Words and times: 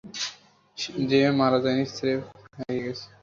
যে 1.09 1.19
ও 1.27 1.31
মারা 1.39 1.59
যায়নি, 1.63 1.85
স্রেফ 1.95 2.21
হারিয়ে 2.55 2.83
গেছে। 2.85 3.05